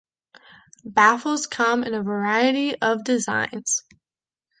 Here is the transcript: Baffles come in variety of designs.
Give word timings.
Baffles 0.83 1.45
come 1.45 1.83
in 1.83 1.91
variety 2.03 2.73
of 2.81 3.03
designs. 3.03 3.83